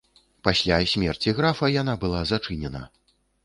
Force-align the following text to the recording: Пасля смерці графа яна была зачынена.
Пасля 0.47 0.79
смерці 0.93 1.35
графа 1.41 1.71
яна 1.75 1.97
была 2.07 2.25
зачынена. 2.33 2.87